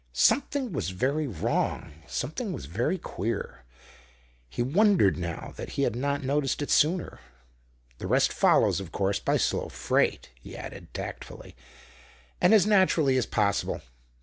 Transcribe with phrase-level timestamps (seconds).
[0.13, 3.63] Something was very wrong, something was very queer;
[4.49, 7.19] he wondered now that he had not noticed it sooner.
[7.99, 11.55] "The rest follows, of course, by slow freight," he added tactfully,
[12.41, 13.79] and as naturally as possible.